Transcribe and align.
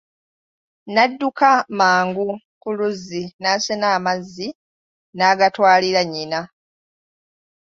N'adduka 0.93 1.49
mangu 1.77 2.27
ku 2.61 2.69
luzzi 2.77 3.23
n'asena 3.41 3.87
amazzi 3.97 4.47
n'agatwalira 5.17 6.01
nnyina. 6.05 6.39